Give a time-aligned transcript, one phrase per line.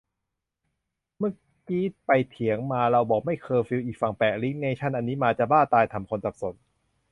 [1.17, 1.33] เมื่อ
[1.67, 6.53] กี้ไปเถียงมา เราบอกไม่เคอร์ฟิว อีกฝั่งแปะลิงก์เนชั่นอันนี้มา จะบ้าตาย ทำคนสับสน